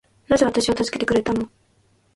[0.29, 1.47] なぜ私を助けてくれたの